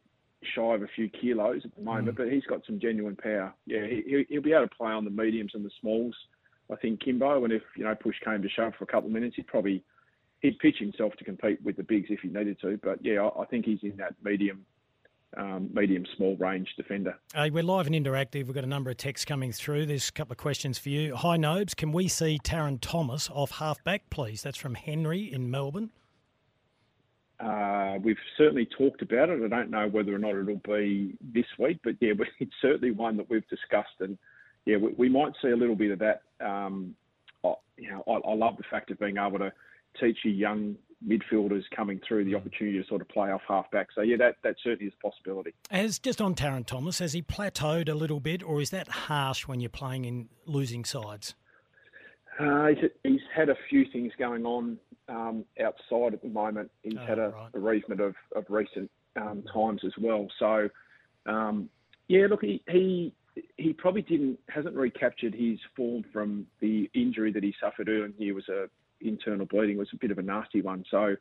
shy 0.54 0.75
of 0.75 0.82
a 0.82 0.88
few 0.94 1.08
kilos 1.08 1.62
at 1.64 1.75
the 1.75 1.82
moment, 1.82 2.14
mm. 2.14 2.16
but 2.16 2.32
he's 2.32 2.44
got 2.44 2.64
some 2.66 2.80
genuine 2.80 3.16
power. 3.16 3.52
Yeah, 3.66 3.87
he, 3.87 4.26
will 4.30 4.42
be 4.42 4.52
able 4.52 4.68
to 4.68 4.75
play 4.75 4.92
on 4.92 5.04
the 5.04 5.11
mediums 5.11 5.52
and 5.54 5.64
the 5.64 5.70
smalls. 5.80 6.14
I 6.70 6.76
think 6.76 7.02
Kymbo, 7.02 7.44
and 7.44 7.52
if 7.52 7.62
you 7.76 7.85
know 7.85 7.94
push 7.94 8.16
came 8.25 8.42
to 8.42 8.49
shove 8.49 8.75
for 8.78 8.85
a 8.85 8.87
couple 8.87 9.08
of 9.08 9.12
minutes, 9.12 9.37
he'd 9.37 9.47
probably 9.47 9.82
he'd 10.40 10.58
pitch 10.58 10.76
himself 10.78 11.14
to 11.16 11.25
compete 11.25 11.62
with 11.62 11.76
the 11.76 11.82
bigs 11.82 12.08
if 12.11 12.20
he 12.20 12.28
needed 12.28 12.58
to. 12.61 12.78
But 12.82 13.04
yeah, 13.04 13.23
I, 13.23 13.42
I 13.42 13.47
think 13.47 13.64
he's 13.64 13.82
in 13.82 13.97
that 13.97 14.14
medium 14.23 14.64
um, 15.37 15.70
medium 15.73 16.04
small 16.16 16.37
range 16.37 16.68
defender. 16.76 17.18
Uh, 17.35 17.49
we're 17.52 17.62
live 17.62 17.87
and 17.87 17.94
interactive. 17.94 18.47
We've 18.47 18.54
got 18.54 18.64
a 18.64 18.68
number 18.68 18.90
of 18.90 18.97
texts 18.97 19.25
coming 19.25 19.52
through. 19.52 19.87
There's 19.87 20.08
a 20.08 20.12
couple 20.12 20.32
of 20.32 20.38
questions 20.38 20.78
for 20.78 20.88
you. 20.88 21.14
Hi, 21.16 21.37
Nobes. 21.37 21.75
Can 21.75 21.92
we 21.92 22.08
see 22.08 22.38
Tarryn 22.42 22.78
Thomas 22.80 23.28
off 23.32 23.52
halfback, 23.52 24.11
please? 24.11 24.42
That's 24.42 24.56
from 24.56 24.75
Henry 24.75 25.32
in 25.32 25.50
Melbourne. 25.50 25.90
Uh, 27.38 27.99
we've 28.02 28.16
certainly 28.37 28.66
talked 28.76 29.02
about 29.02 29.28
it. 29.28 29.40
I 29.44 29.49
don't 29.49 29.70
know 29.70 29.87
whether 29.88 30.12
or 30.14 30.18
not 30.18 30.35
it'll 30.35 30.56
be 30.56 31.16
this 31.20 31.47
week, 31.58 31.78
but 31.85 31.94
yeah, 32.00 32.12
it's 32.40 32.52
certainly 32.61 32.90
one 32.90 33.16
that 33.18 33.30
we've 33.30 33.47
discussed, 33.49 34.00
and 34.00 34.18
yeah, 34.66 34.76
we, 34.76 34.92
we 34.97 35.08
might 35.08 35.32
see 35.40 35.50
a 35.50 35.56
little 35.56 35.76
bit 35.76 35.92
of 35.92 36.00
that 36.00 36.23
um, 36.40 36.94
I, 37.44 37.54
you 37.76 37.90
know, 37.90 38.02
I, 38.06 38.30
I 38.30 38.35
love 38.35 38.56
the 38.56 38.64
fact 38.70 38.90
of 38.90 38.99
being 38.99 39.16
able 39.16 39.38
to 39.38 39.52
teach 40.00 40.18
a 40.25 40.30
young 40.30 40.76
midfielders 41.06 41.62
coming 41.74 42.00
through 42.06 42.24
the 42.24 42.34
opportunity 42.34 42.80
to 42.80 42.86
sort 42.88 43.00
of 43.00 43.08
play 43.08 43.30
off 43.30 43.42
halfback. 43.46 43.88
So 43.94 44.02
yeah, 44.02 44.16
that 44.16 44.36
that 44.42 44.56
certainly 44.62 44.86
is 44.86 44.92
a 45.02 45.08
possibility. 45.08 45.54
As 45.70 45.98
just 45.98 46.20
on 46.20 46.34
Tarryn 46.34 46.66
Thomas, 46.66 46.98
has 46.98 47.12
he 47.12 47.22
plateaued 47.22 47.88
a 47.88 47.94
little 47.94 48.20
bit, 48.20 48.42
or 48.42 48.60
is 48.60 48.70
that 48.70 48.88
harsh 48.88 49.46
when 49.46 49.60
you're 49.60 49.70
playing 49.70 50.04
in 50.04 50.28
losing 50.46 50.84
sides? 50.84 51.34
Uh, 52.38 52.68
he's, 52.68 52.90
he's, 53.02 53.20
had 53.34 53.48
a 53.48 53.56
few 53.68 53.84
things 53.92 54.12
going 54.16 54.46
on 54.46 54.78
um, 55.08 55.44
outside 55.60 56.14
at 56.14 56.22
the 56.22 56.28
moment. 56.28 56.70
He's 56.82 56.94
oh, 56.96 57.04
had 57.04 57.18
a 57.18 57.30
right. 57.30 57.50
bereavement 57.50 58.00
of, 58.00 58.14
of 58.36 58.44
recent 58.48 58.88
um, 59.16 59.42
times 59.52 59.80
as 59.84 59.92
well. 60.00 60.28
So, 60.38 60.68
um, 61.26 61.68
yeah, 62.06 62.26
look, 62.30 62.42
he, 62.42 62.62
he 62.68 63.12
he 63.56 63.72
probably 63.72 64.02
didn't 64.02 64.38
hasn't 64.48 64.74
recaptured 64.74 65.34
his 65.34 65.58
form 65.76 66.04
from 66.12 66.46
the 66.60 66.90
injury 66.94 67.32
that 67.32 67.42
he 67.42 67.54
suffered 67.60 67.88
earlier. 67.88 68.10
He 68.18 68.32
was 68.32 68.48
a 68.48 68.68
internal 69.00 69.46
bleeding 69.46 69.78
was 69.78 69.88
a 69.92 69.96
bit 69.96 70.10
of 70.10 70.18
a 70.18 70.22
nasty 70.22 70.60
one. 70.60 70.84
So 70.90 71.16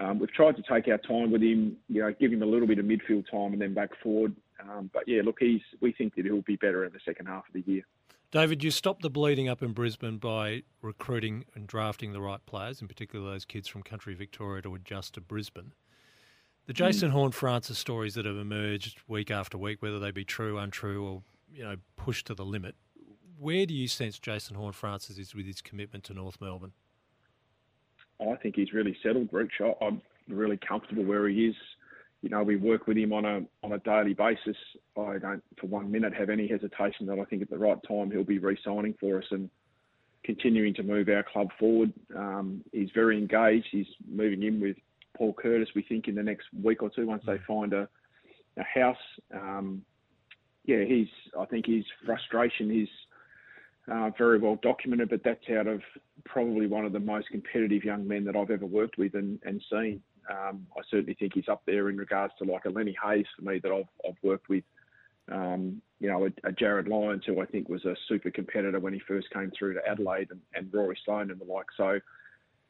um, 0.00 0.18
we've 0.18 0.32
tried 0.32 0.56
to 0.56 0.62
take 0.62 0.88
our 0.88 0.98
time 0.98 1.30
with 1.30 1.42
him, 1.42 1.76
you 1.88 2.02
know, 2.02 2.14
give 2.18 2.32
him 2.32 2.42
a 2.42 2.46
little 2.46 2.66
bit 2.66 2.78
of 2.78 2.84
midfield 2.84 3.30
time 3.30 3.52
and 3.52 3.60
then 3.60 3.74
back 3.74 3.90
forward. 4.02 4.34
Um, 4.62 4.90
but 4.92 5.04
yeah, 5.06 5.22
look, 5.24 5.36
he's 5.40 5.60
we 5.80 5.92
think 5.92 6.14
that 6.14 6.24
he'll 6.24 6.42
be 6.42 6.56
better 6.56 6.84
in 6.84 6.92
the 6.92 7.00
second 7.04 7.26
half 7.26 7.44
of 7.46 7.52
the 7.52 7.70
year. 7.70 7.82
David, 8.30 8.64
you 8.64 8.70
stopped 8.70 9.02
the 9.02 9.10
bleeding 9.10 9.48
up 9.48 9.62
in 9.62 9.72
Brisbane 9.72 10.16
by 10.16 10.62
recruiting 10.80 11.44
and 11.54 11.66
drafting 11.66 12.14
the 12.14 12.20
right 12.20 12.44
players, 12.46 12.80
in 12.80 12.88
particular 12.88 13.30
those 13.30 13.44
kids 13.44 13.68
from 13.68 13.82
country 13.82 14.14
Victoria 14.14 14.62
to 14.62 14.74
adjust 14.74 15.14
to 15.14 15.20
Brisbane. 15.20 15.74
The 16.66 16.72
Jason 16.72 17.10
mm. 17.10 17.12
Horne-Francis 17.12 17.78
stories 17.78 18.14
that 18.14 18.24
have 18.24 18.36
emerged 18.36 19.00
week 19.06 19.30
after 19.30 19.58
week, 19.58 19.82
whether 19.82 19.98
they 19.98 20.12
be 20.12 20.24
true, 20.24 20.58
untrue, 20.58 21.04
or 21.04 21.22
you 21.52 21.62
know 21.62 21.76
pushed 21.96 22.26
to 22.28 22.34
the 22.34 22.44
limit, 22.44 22.74
where 23.38 23.66
do 23.66 23.74
you 23.74 23.88
sense 23.88 24.18
Jason 24.18 24.56
Horne-Francis 24.56 25.18
is 25.18 25.34
with 25.34 25.44
his 25.44 25.60
commitment 25.60 26.04
to 26.04 26.14
North 26.14 26.40
Melbourne? 26.40 26.72
I 28.30 28.36
think 28.36 28.56
he's 28.56 28.72
really 28.72 28.96
settled, 29.02 29.28
Rich. 29.32 29.60
I'm 29.80 30.00
really 30.28 30.58
comfortable 30.66 31.04
where 31.04 31.28
he 31.28 31.46
is. 31.46 31.56
You 32.22 32.28
know, 32.28 32.42
we 32.42 32.56
work 32.56 32.86
with 32.86 32.96
him 32.96 33.12
on 33.12 33.24
a 33.24 33.40
on 33.64 33.72
a 33.72 33.78
daily 33.78 34.14
basis. 34.14 34.56
I 34.96 35.18
don't, 35.18 35.42
for 35.60 35.66
one 35.66 35.90
minute, 35.90 36.14
have 36.14 36.30
any 36.30 36.46
hesitation 36.46 37.06
that 37.06 37.18
I 37.18 37.24
think 37.24 37.42
at 37.42 37.50
the 37.50 37.58
right 37.58 37.78
time 37.86 38.10
he'll 38.10 38.22
be 38.22 38.38
re-signing 38.38 38.94
for 39.00 39.18
us 39.18 39.24
and 39.32 39.50
continuing 40.24 40.72
to 40.74 40.84
move 40.84 41.08
our 41.08 41.24
club 41.24 41.48
forward. 41.58 41.92
Um, 42.16 42.62
he's 42.72 42.90
very 42.94 43.18
engaged. 43.18 43.66
He's 43.72 43.88
moving 44.08 44.44
in 44.44 44.60
with 44.60 44.76
Paul 45.16 45.32
Curtis. 45.32 45.68
We 45.74 45.82
think 45.82 46.06
in 46.06 46.14
the 46.14 46.22
next 46.22 46.46
week 46.62 46.82
or 46.82 46.90
two, 46.90 47.06
once 47.06 47.24
they 47.26 47.38
find 47.46 47.72
a, 47.72 47.88
a 48.56 48.62
house. 48.62 48.96
Um, 49.34 49.82
yeah, 50.64 50.84
he's. 50.84 51.08
I 51.38 51.44
think 51.46 51.66
his 51.66 51.84
frustration 52.06 52.70
is 52.70 52.88
uh, 53.90 54.10
very 54.16 54.38
well 54.38 54.58
documented, 54.62 55.10
but 55.10 55.24
that's 55.24 55.48
out 55.50 55.66
of 55.66 55.80
probably 56.24 56.66
one 56.66 56.84
of 56.84 56.92
the 56.92 57.00
most 57.00 57.28
competitive 57.28 57.84
young 57.84 58.06
men 58.06 58.24
that 58.24 58.36
I've 58.36 58.50
ever 58.50 58.66
worked 58.66 58.98
with 58.98 59.14
and, 59.14 59.38
and 59.44 59.62
seen. 59.70 60.00
Um, 60.30 60.66
I 60.76 60.82
certainly 60.88 61.14
think 61.14 61.32
he's 61.34 61.48
up 61.48 61.62
there 61.66 61.88
in 61.88 61.96
regards 61.96 62.32
to 62.38 62.44
like 62.44 62.64
a 62.64 62.70
Lenny 62.70 62.96
Hayes 63.04 63.26
for 63.36 63.44
me 63.44 63.58
that 63.58 63.72
I've, 63.72 64.08
I've 64.08 64.16
worked 64.22 64.48
with. 64.48 64.64
Um, 65.30 65.82
you 65.98 66.08
know, 66.08 66.24
a, 66.24 66.48
a, 66.48 66.52
Jarryd 66.52 66.88
Lyons, 66.88 67.22
who 67.26 67.40
I 67.40 67.46
think 67.46 67.68
was 67.68 67.84
a 67.84 67.94
super 68.08 68.30
competitor 68.30 68.80
when 68.80 68.92
he 68.92 69.00
first 69.06 69.30
came 69.30 69.52
through 69.56 69.74
to 69.74 69.80
Adelaide, 69.88 70.28
and, 70.30 70.40
and 70.54 70.72
Rory 70.72 70.98
Sloane 71.04 71.30
and 71.30 71.40
the 71.40 71.44
like. 71.44 71.66
So 71.76 72.00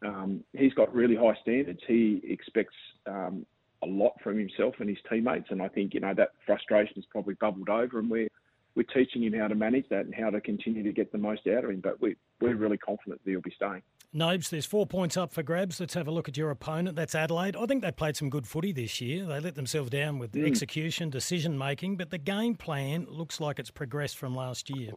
um, 0.05 0.45
he's 0.53 0.75
got 0.75 0.95
really 0.95 1.17
high 1.17 1.37
standards. 1.41 1.81
He 1.87 2.21
expects 2.25 2.75
um, 3.07 3.47
a 3.83 3.87
lot 3.87 4.13
from 4.23 4.39
himself 4.39 4.75
and 4.79 4.89
his 4.89 4.99
teammates, 5.11 5.49
and 5.51 5.63
I 5.63 5.69
think 5.69 5.95
you 5.95 6.01
know 6.01 6.15
that 6.15 6.33
frustration 6.47 6.95
has 6.97 7.05
probably 7.11 7.35
bubbled 7.35 7.69
over, 7.69 7.99
and 7.99 8.11
we're 8.11 8.29
we're 8.75 8.85
teaching 8.85 9.23
him 9.23 9.35
how 9.35 9.49
to 9.49 9.55
manage 9.55 9.89
that 9.91 10.07
and 10.07 10.15
how 10.15 10.31
to 10.31 10.41
continue 10.41 10.83
to 10.83 10.93
get 10.93 11.13
the 11.13 11.19
most 11.19 11.47
out 11.47 11.65
of 11.65 11.71
him. 11.71 11.81
But 11.81 12.01
we, 12.01 12.17
we're 12.41 12.57
really 12.57 12.79
confident 12.79 13.23
that 13.25 13.31
he'll 13.31 13.41
be 13.41 13.53
staying. 13.55 13.83
Nobes, 14.15 14.51
there's 14.51 14.67
four 14.67 14.87
points 14.87 15.17
up 15.17 15.33
for 15.33 15.43
grabs. 15.43 15.81
Let's 15.81 15.95
have 15.95 16.07
a 16.07 16.11
look 16.11 16.29
at 16.29 16.37
your 16.37 16.51
opponent. 16.51 16.97
That's 16.97 17.15
Adelaide. 17.15 17.57
I 17.57 17.65
think 17.67 17.83
they 17.83 17.91
played 17.91 18.17
some 18.17 18.29
good 18.29 18.47
footy 18.47 18.73
this 18.73 19.01
year. 19.01 19.25
They 19.25 19.41
let 19.41 19.55
themselves 19.55 19.91
down 19.91 20.19
with 20.19 20.33
mm. 20.33 20.47
execution, 20.47 21.09
decision 21.09 21.57
making, 21.57 21.97
but 21.97 22.11
the 22.11 22.19
game 22.19 22.55
plan 22.55 23.07
looks 23.09 23.41
like 23.41 23.59
it's 23.59 23.71
progressed 23.71 24.19
from 24.19 24.35
last 24.35 24.69
year. 24.69 24.91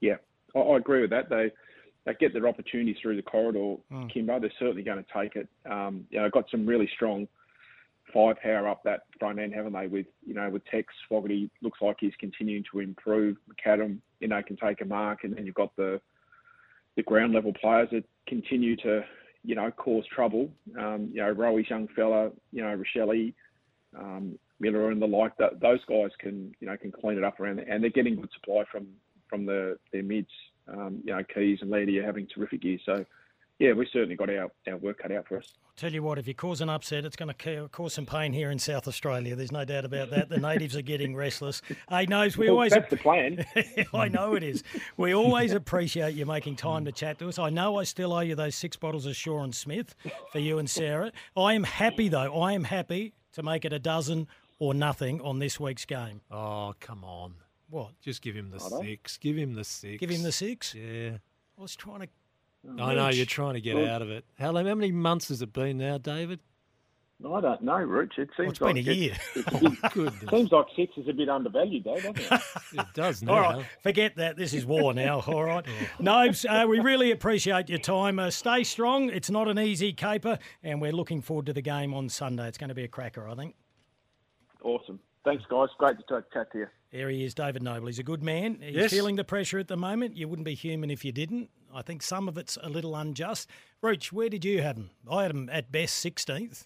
Yeah, 0.00 0.16
I, 0.54 0.58
I 0.58 0.76
agree 0.78 1.00
with 1.00 1.10
that. 1.10 1.28
They 1.28 1.52
they 2.04 2.14
get 2.14 2.32
their 2.32 2.46
opportunities 2.46 2.96
through 3.02 3.16
the 3.16 3.22
corridor, 3.22 3.76
mm. 3.92 4.12
Kymbo. 4.12 4.40
They're 4.40 4.52
certainly 4.58 4.82
going 4.82 5.04
to 5.04 5.20
take 5.20 5.34
it. 5.36 5.48
Um, 5.68 6.06
you 6.10 6.20
know, 6.20 6.30
got 6.30 6.44
some 6.50 6.64
really 6.64 6.88
strong 6.94 7.26
firepower 8.16 8.66
up 8.66 8.82
that 8.84 9.02
front 9.20 9.38
end, 9.38 9.52
haven't 9.52 9.74
they? 9.74 9.88
With 9.88 10.06
you 10.26 10.32
know, 10.32 10.48
with 10.48 10.64
Tex 10.64 10.86
Fogarty 11.06 11.50
looks 11.60 11.80
like 11.82 11.98
he's 12.00 12.14
continuing 12.18 12.64
to 12.72 12.80
improve. 12.80 13.36
McAdam, 13.46 13.98
you 14.20 14.28
know, 14.28 14.42
can 14.42 14.56
take 14.56 14.80
a 14.80 14.86
mark, 14.86 15.24
and 15.24 15.36
then 15.36 15.44
you've 15.44 15.54
got 15.54 15.76
the 15.76 16.00
the 16.96 17.02
ground 17.02 17.34
level 17.34 17.52
players 17.52 17.88
that 17.92 18.04
continue 18.26 18.74
to 18.76 19.02
you 19.44 19.54
know 19.54 19.70
cause 19.70 20.04
trouble. 20.14 20.48
Um, 20.78 21.10
you 21.12 21.20
know, 21.20 21.30
Rowy's 21.30 21.68
young 21.68 21.88
fella, 21.94 22.30
you 22.52 22.62
know, 22.62 22.74
Rachele, 22.74 23.34
um, 23.98 24.38
Miller, 24.60 24.90
and 24.90 25.02
the 25.02 25.06
like. 25.06 25.36
That 25.36 25.60
those 25.60 25.84
guys 25.84 26.10
can 26.18 26.54
you 26.58 26.68
know 26.68 26.76
can 26.78 26.92
clean 26.92 27.18
it 27.18 27.24
up 27.24 27.38
around, 27.38 27.56
there. 27.56 27.68
and 27.68 27.82
they're 27.82 27.90
getting 27.90 28.16
good 28.16 28.30
supply 28.32 28.64
from 28.72 28.86
from 29.28 29.44
the 29.44 29.78
their 29.92 30.02
mids. 30.02 30.30
Um, 30.68 31.02
you 31.04 31.12
know, 31.12 31.22
Keays 31.22 31.58
and 31.60 31.70
Lairdy 31.70 31.98
are 31.98 32.06
having 32.06 32.26
terrific 32.26 32.64
years. 32.64 32.80
So 32.86 33.04
yeah, 33.58 33.72
we've 33.72 33.88
certainly 33.90 34.16
got 34.16 34.28
our, 34.28 34.50
our 34.68 34.76
work 34.76 34.98
cut 34.98 35.12
out 35.12 35.26
for 35.26 35.38
us. 35.38 35.54
I'll 35.64 35.72
tell 35.76 35.92
you 35.92 36.02
what, 36.02 36.18
if 36.18 36.28
you 36.28 36.34
cause 36.34 36.60
an 36.60 36.68
upset, 36.68 37.04
it's 37.04 37.16
going 37.16 37.32
to 37.32 37.68
cause 37.68 37.94
some 37.94 38.04
pain 38.04 38.32
here 38.32 38.50
in 38.50 38.58
South 38.58 38.86
Australia. 38.86 39.34
There's 39.34 39.52
no 39.52 39.64
doubt 39.64 39.86
about 39.86 40.10
that. 40.10 40.28
The 40.28 40.38
natives 40.38 40.76
are 40.76 40.82
getting 40.82 41.16
restless. 41.16 41.62
Hey, 41.88 42.04
knows 42.06 42.36
we 42.36 42.46
well, 42.46 42.56
always 42.56 42.72
that's 42.72 42.90
the 42.90 42.98
plan. 42.98 43.46
I 43.94 44.08
know 44.08 44.34
it 44.34 44.42
is. 44.42 44.62
We 44.98 45.14
always 45.14 45.52
appreciate 45.52 46.14
you 46.14 46.26
making 46.26 46.56
time 46.56 46.84
to 46.84 46.92
chat 46.92 47.18
to 47.20 47.28
us. 47.28 47.38
I 47.38 47.48
know 47.48 47.76
I 47.78 47.84
still 47.84 48.12
owe 48.12 48.20
you 48.20 48.34
those 48.34 48.54
six 48.54 48.76
bottles 48.76 49.06
of 49.06 49.16
Shaw 49.16 49.42
and 49.42 49.54
Smith 49.54 49.94
for 50.32 50.38
you 50.38 50.58
and 50.58 50.68
Sarah. 50.68 51.12
I 51.36 51.54
am 51.54 51.64
happy 51.64 52.08
though. 52.08 52.38
I 52.40 52.52
am 52.52 52.64
happy 52.64 53.14
to 53.32 53.42
make 53.42 53.64
it 53.64 53.72
a 53.72 53.78
dozen 53.78 54.28
or 54.58 54.74
nothing 54.74 55.20
on 55.22 55.38
this 55.38 55.58
week's 55.58 55.84
game. 55.84 56.20
Oh, 56.30 56.74
come 56.80 57.04
on. 57.04 57.34
What? 57.68 57.98
Just 58.00 58.22
give 58.22 58.34
him 58.34 58.50
the 58.50 58.60
six. 58.60 59.16
Give 59.16 59.36
him 59.36 59.54
the 59.54 59.64
six. 59.64 59.98
Give 59.98 60.10
him 60.10 60.22
the 60.22 60.32
six? 60.32 60.74
Yeah. 60.74 61.18
I 61.58 61.62
was 61.62 61.74
trying 61.74 62.00
to 62.00 62.08
I 62.78 62.94
know 62.94 63.08
you're 63.08 63.26
trying 63.26 63.54
to 63.54 63.60
get 63.60 63.76
out 63.76 64.02
of 64.02 64.10
it. 64.10 64.24
How, 64.38 64.54
how 64.54 64.62
many 64.62 64.92
months 64.92 65.28
has 65.28 65.42
it 65.42 65.52
been 65.52 65.78
now, 65.78 65.98
David? 65.98 66.40
I 67.24 67.40
don't 67.40 67.62
know, 67.62 67.76
Rich. 67.78 68.18
It 68.18 68.28
seems 68.36 68.38
well, 68.38 68.50
it's 68.50 68.60
like 68.60 68.74
been 68.74 68.88
a 68.88 68.94
year. 68.94 69.16
It, 69.34 69.46
it, 69.62 70.22
it 70.22 70.30
seems 70.30 70.52
like 70.52 70.66
six 70.76 70.92
is 70.98 71.08
a 71.08 71.14
bit 71.14 71.30
undervalued, 71.30 71.84
though, 71.84 71.94
doesn't 71.94 72.18
it? 72.18 72.40
it 72.74 72.86
does 72.92 73.22
now. 73.22 73.32
All 73.32 73.40
right, 73.40 73.66
forget 73.82 74.16
that. 74.16 74.36
This 74.36 74.52
is 74.52 74.66
war 74.66 74.92
now. 74.92 75.20
All 75.26 75.44
right, 75.44 75.64
oh. 75.66 75.86
Nobes, 75.98 76.44
uh, 76.44 76.66
we 76.68 76.78
really 76.78 77.12
appreciate 77.12 77.70
your 77.70 77.78
time. 77.78 78.18
Uh, 78.18 78.30
stay 78.30 78.64
strong. 78.64 79.08
It's 79.08 79.30
not 79.30 79.48
an 79.48 79.58
easy 79.58 79.94
caper, 79.94 80.38
and 80.62 80.78
we're 80.78 80.92
looking 80.92 81.22
forward 81.22 81.46
to 81.46 81.54
the 81.54 81.62
game 81.62 81.94
on 81.94 82.10
Sunday. 82.10 82.48
It's 82.48 82.58
going 82.58 82.68
to 82.68 82.74
be 82.74 82.84
a 82.84 82.88
cracker, 82.88 83.26
I 83.26 83.34
think. 83.34 83.54
Awesome. 84.62 85.00
Thanks, 85.24 85.44
guys. 85.48 85.68
Great 85.78 85.96
to 85.96 86.24
chat 86.32 86.52
to 86.52 86.58
you. 86.58 86.66
There 86.92 87.08
he 87.10 87.24
is, 87.24 87.34
David 87.34 87.62
Noble. 87.62 87.88
He's 87.88 87.98
a 87.98 88.04
good 88.04 88.22
man. 88.22 88.58
He's 88.62 88.74
yes. 88.74 88.90
feeling 88.90 89.16
the 89.16 89.24
pressure 89.24 89.58
at 89.58 89.68
the 89.68 89.76
moment. 89.76 90.16
You 90.16 90.28
wouldn't 90.28 90.46
be 90.46 90.54
human 90.54 90.90
if 90.90 91.04
you 91.04 91.12
didn't. 91.12 91.50
I 91.74 91.82
think 91.82 92.02
some 92.02 92.28
of 92.28 92.38
it's 92.38 92.56
a 92.62 92.68
little 92.68 92.94
unjust. 92.94 93.50
Rooch, 93.82 94.12
where 94.12 94.28
did 94.28 94.44
you 94.44 94.62
have 94.62 94.76
him? 94.76 94.90
I 95.10 95.22
had 95.22 95.32
him 95.32 95.50
at 95.52 95.70
best 95.70 96.04
16th. 96.04 96.64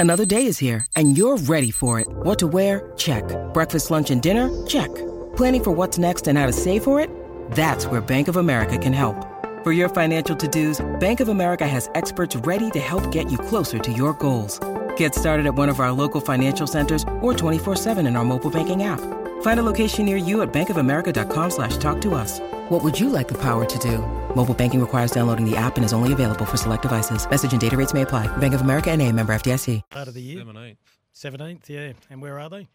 Another 0.00 0.24
day 0.24 0.46
is 0.46 0.58
here, 0.58 0.84
and 0.96 1.16
you're 1.16 1.36
ready 1.36 1.70
for 1.70 2.00
it. 2.00 2.08
What 2.08 2.38
to 2.40 2.48
wear? 2.48 2.92
Check. 2.96 3.22
Breakfast, 3.54 3.90
lunch, 3.90 4.10
and 4.10 4.20
dinner? 4.20 4.50
Check. 4.66 4.92
Planning 5.36 5.62
for 5.62 5.70
what's 5.70 5.96
next 5.96 6.26
and 6.26 6.36
how 6.36 6.46
to 6.46 6.52
save 6.52 6.82
for 6.82 6.98
it? 6.98 7.08
That's 7.52 7.86
where 7.86 8.00
Bank 8.00 8.26
of 8.26 8.36
America 8.36 8.76
can 8.76 8.92
help. 8.92 9.14
For 9.62 9.70
your 9.70 9.88
financial 9.88 10.34
to-dos, 10.34 10.84
Bank 10.98 11.20
of 11.20 11.28
America 11.28 11.68
has 11.68 11.88
experts 11.94 12.34
ready 12.34 12.68
to 12.72 12.80
help 12.80 13.12
get 13.12 13.30
you 13.30 13.38
closer 13.38 13.78
to 13.78 13.92
your 13.92 14.12
goals. 14.14 14.58
Get 14.96 15.14
started 15.14 15.46
at 15.46 15.54
one 15.54 15.68
of 15.68 15.78
our 15.78 15.92
local 15.92 16.20
financial 16.20 16.66
centers 16.66 17.04
or 17.20 17.32
24-7 17.32 18.04
in 18.04 18.16
our 18.16 18.24
mobile 18.24 18.50
banking 18.50 18.82
app. 18.82 19.21
Find 19.42 19.60
a 19.60 19.62
location 19.62 20.04
near 20.04 20.16
you 20.16 20.42
at 20.42 20.52
bankofamerica.com 20.52 21.50
slash 21.50 21.76
talk 21.76 22.00
to 22.00 22.14
us. 22.14 22.40
What 22.68 22.82
would 22.82 22.98
you 22.98 23.08
like 23.08 23.28
the 23.28 23.38
power 23.38 23.64
to 23.64 23.78
do? 23.78 23.98
Mobile 24.34 24.54
banking 24.54 24.80
requires 24.80 25.12
downloading 25.12 25.48
the 25.48 25.56
app 25.56 25.76
and 25.76 25.84
is 25.84 25.92
only 25.92 26.12
available 26.12 26.44
for 26.44 26.56
select 26.56 26.82
devices. 26.82 27.28
Message 27.28 27.52
and 27.52 27.60
data 27.60 27.76
rates 27.76 27.94
may 27.94 28.02
apply. 28.02 28.34
Bank 28.38 28.54
of 28.54 28.62
America 28.62 28.90
and 28.90 29.00
a 29.00 29.12
member 29.12 29.32
FDIC. 29.32 29.82
Out 29.92 30.08
of 30.08 30.14
the 30.14 30.22
year? 30.22 30.44
17th. 30.44 30.76
17th, 31.14 31.68
yeah. 31.68 31.92
And 32.08 32.22
where 32.22 32.40
are 32.40 32.48
they? 32.48 32.66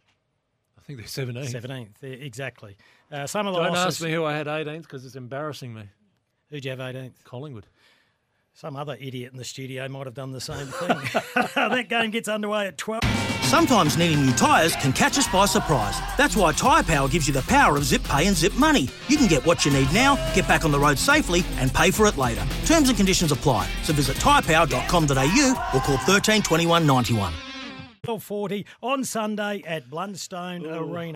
I 0.78 0.82
think 0.86 1.00
they're 1.00 1.26
17th. 1.26 1.54
17th, 1.54 1.90
yeah, 2.02 2.10
exactly. 2.10 2.78
Uh, 3.12 3.26
some 3.28 3.48
of 3.48 3.54
the 3.54 3.62
Don't 3.62 3.74
losses... 3.74 3.96
ask 3.96 4.04
me 4.04 4.14
who 4.14 4.24
I 4.26 4.34
had 4.34 4.48
18th 4.48 4.84
because 4.84 5.06
it's 5.06 5.16
embarrassing 5.16 5.74
me. 5.74 5.84
Who'd 6.50 6.64
you 6.64 6.72
have 6.72 6.80
18th? 6.80 7.24
Collingwood. 7.24 7.66
Some 8.54 8.76
other 8.76 8.98
idiot 9.00 9.32
in 9.32 9.38
the 9.38 9.46
studio 9.46 9.88
might 9.88 10.06
have 10.06 10.16
done 10.16 10.32
the 10.32 10.42
same 10.42 10.68
thing. 10.68 10.98
that 11.56 11.88
game 11.90 12.12
gets 12.12 12.28
underway 12.28 12.68
at 12.68 12.78
12. 12.78 13.07
Sometimes 13.48 13.98
needing 13.98 14.26
new 14.26 14.34
tyres 14.34 14.76
can 14.76 14.92
catch 14.92 15.18
us 15.18 15.26
by 15.30 15.46
surprise. 15.46 15.98
That's 16.18 16.36
why 16.36 16.52
Tyre 16.52 16.84
Power 16.84 17.08
gives 17.08 17.30
you 17.30 17.34
the 17.34 17.44
power 17.44 17.78
of 17.78 17.86
zip 17.86 18.04
pay 18.04 18.28
and 18.28 18.36
zip 18.36 18.54
money. 18.56 18.90
You 19.08 19.16
can 19.16 19.28
get 19.28 19.46
what 19.46 19.64
you 19.64 19.72
need 19.72 19.92
now, 19.94 20.18
get 20.36 20.46
back 20.50 20.66
on 20.66 20.72
the 20.72 20.78
road 20.80 21.00
safely, 21.00 21.46
and 21.58 21.74
pay 21.74 21.90
for 21.90 22.08
it 22.08 22.18
later. 22.18 22.46
Terms 22.66 22.90
and 22.90 22.98
conditions 22.98 23.32
apply. 23.32 23.66
So 23.84 23.94
visit 23.94 24.18
tyrepower.com.au 24.18 25.70
or 25.74 25.80
call 25.80 25.98
13 26.00 26.42
21 26.42 26.86
91. 26.86 27.34
12.40 28.06 28.66
on 28.84 29.06
Sunday 29.06 29.64
at 29.66 29.90
Blundstone 29.90 30.64
Ooh. 30.64 30.94
Arena. 30.94 31.16